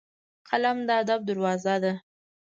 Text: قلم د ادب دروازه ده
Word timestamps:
قلم 0.49 0.77
د 0.87 0.89
ادب 1.01 1.19
دروازه 1.29 1.75
ده 1.83 1.93